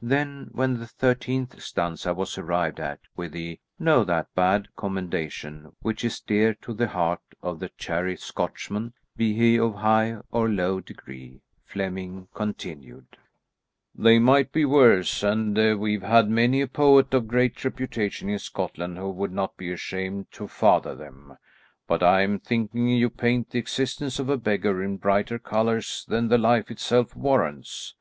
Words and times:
Then 0.00 0.48
when 0.52 0.78
the 0.78 0.86
thirteenth 0.86 1.60
stanza 1.60 2.14
was 2.14 2.38
arrived 2.38 2.78
at, 2.78 3.00
with 3.16 3.32
the 3.32 3.58
"No 3.80 4.04
that 4.04 4.32
bad" 4.32 4.68
commendation, 4.76 5.72
which 5.82 6.04
is 6.04 6.20
dear 6.20 6.54
to 6.62 6.72
the 6.72 6.86
heart 6.86 7.20
of 7.42 7.58
the 7.58 7.68
chary 7.68 8.16
Scotchman, 8.16 8.92
be 9.16 9.34
he 9.34 9.58
of 9.58 9.74
high 9.74 10.18
or 10.30 10.48
low 10.48 10.78
degree, 10.78 11.40
Flemming 11.64 12.28
continued, 12.32 13.16
"They 13.92 14.20
might 14.20 14.52
be 14.52 14.64
worse, 14.64 15.24
and 15.24 15.56
we've 15.80 16.02
had 16.04 16.30
many 16.30 16.60
a 16.60 16.68
poet 16.68 17.12
of 17.12 17.26
great 17.26 17.64
reputation 17.64 18.28
in 18.28 18.38
Scotland 18.38 18.98
who 18.98 19.10
would 19.10 19.32
not 19.32 19.56
be 19.56 19.72
ashamed 19.72 20.30
to 20.30 20.46
father 20.46 20.94
them. 20.94 21.36
But 21.88 22.04
I'm 22.04 22.38
thinking 22.38 22.86
you 22.88 23.10
paint 23.10 23.50
the 23.50 23.58
existence 23.58 24.20
of 24.20 24.28
a 24.28 24.38
beggar 24.38 24.80
in 24.80 24.98
brighter 24.98 25.40
colours 25.40 26.04
than 26.06 26.28
the 26.28 26.38
life 26.38 26.70
itself 26.70 27.16
warrants." 27.16 27.96